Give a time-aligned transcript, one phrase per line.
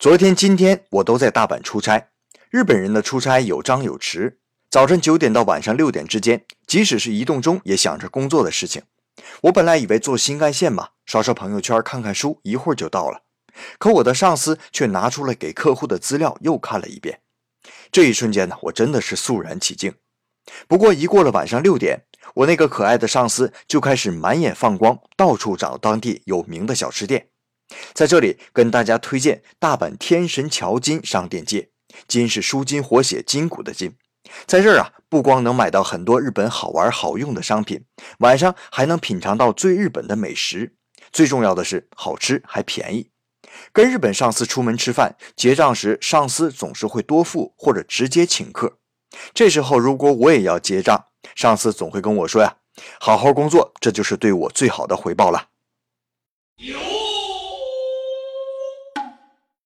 [0.00, 2.08] 昨天、今天我都在大阪出差。
[2.48, 4.36] 日本人的出差有张有弛，
[4.70, 8.80] 早晨九点到晚上六点之间，即使是移动中也想着工作的事情。
[9.42, 13.24] 我本来以为坐新干线嘛，刷刷朋友圈、看看书，一会儿就到了。
[13.78, 17.20] 可我的上司却拿出了给客户的资料又看了一遍。
[17.92, 19.92] 这一瞬间呢，我真的是肃然起敬。
[20.66, 22.04] 不过一过了晚上六点，
[22.36, 27.26] 我那个可爱的上司就开始满眼放光，到处找当地有名的小吃店。
[27.92, 31.70] 在这里跟大家推荐大阪天神桥筋商店街，
[32.06, 33.94] 筋是舒筋活血筋骨的筋。
[34.46, 37.84] 在这儿啊，不光能买到很多日本好玩好用的商品，
[38.18, 40.74] 晚上还能品尝到最日本的美食。
[41.10, 43.10] 最重要的是好吃还便宜。
[43.72, 48.78] 跟日本上司出门吃饭，结账时上司总是会多付或者直接请客。
[49.34, 52.58] 这时候如果我也要结账，上司总会跟我说呀
[53.00, 55.48] ：“好好工作，这就是对我最好的回报了。”